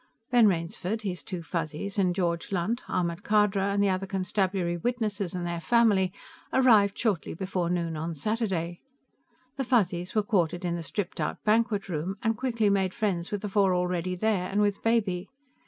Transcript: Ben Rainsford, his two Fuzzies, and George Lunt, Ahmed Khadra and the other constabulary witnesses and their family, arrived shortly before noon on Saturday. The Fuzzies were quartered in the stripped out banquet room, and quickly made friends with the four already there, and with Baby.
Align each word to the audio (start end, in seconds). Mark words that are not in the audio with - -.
Ben 0.31 0.47
Rainsford, 0.47 1.03
his 1.03 1.21
two 1.21 1.43
Fuzzies, 1.43 1.99
and 1.99 2.15
George 2.15 2.51
Lunt, 2.51 2.81
Ahmed 2.89 3.21
Khadra 3.21 3.71
and 3.71 3.83
the 3.83 3.89
other 3.89 4.07
constabulary 4.07 4.75
witnesses 4.75 5.35
and 5.35 5.45
their 5.45 5.59
family, 5.61 6.11
arrived 6.51 6.97
shortly 6.97 7.35
before 7.35 7.69
noon 7.69 7.95
on 7.95 8.15
Saturday. 8.15 8.79
The 9.57 9.63
Fuzzies 9.63 10.15
were 10.15 10.23
quartered 10.23 10.65
in 10.65 10.73
the 10.73 10.81
stripped 10.81 11.19
out 11.21 11.43
banquet 11.43 11.87
room, 11.87 12.15
and 12.23 12.35
quickly 12.35 12.67
made 12.71 12.95
friends 12.95 13.29
with 13.29 13.41
the 13.43 13.49
four 13.49 13.75
already 13.75 14.15
there, 14.15 14.49
and 14.49 14.59
with 14.59 14.81
Baby. 14.81 15.29